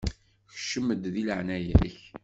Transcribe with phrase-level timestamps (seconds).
[0.57, 1.95] Kcem-d di leɛnaya-k.